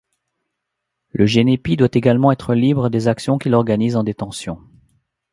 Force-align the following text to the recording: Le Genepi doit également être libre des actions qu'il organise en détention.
Le 1.11 1.27
Genepi 1.27 1.77
doit 1.77 1.87
également 1.93 2.31
être 2.31 2.55
libre 2.55 2.89
des 2.89 3.07
actions 3.07 3.37
qu'il 3.37 3.53
organise 3.53 3.95
en 3.95 4.03
détention. 4.03 4.57